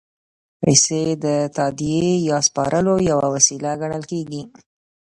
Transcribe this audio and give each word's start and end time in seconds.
پیسې 0.61 1.01
د 1.23 1.25
تادیې 1.57 2.09
یا 2.29 2.37
سپارلو 2.47 2.95
یوه 3.09 3.27
وسیله 3.35 3.71
ګڼل 3.81 4.03
کېږي 4.11 4.41